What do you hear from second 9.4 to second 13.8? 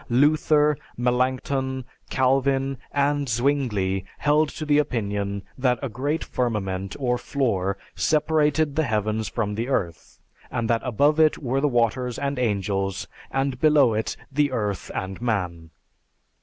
the earth; that above it were the waters and angels, and